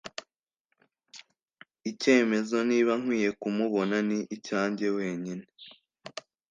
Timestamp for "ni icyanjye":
4.09-4.87